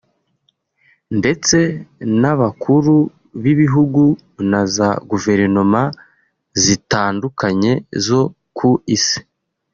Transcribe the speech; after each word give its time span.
ndetse 1.19 1.57
n’abakuru 2.21 2.95
b’ibihugu 3.41 4.03
na 4.51 4.61
za 4.75 4.89
Guverinoma 5.09 5.81
zitandukanye 6.63 7.73
zo 8.05 8.21
ku 8.57 8.69
Isi 8.95 9.19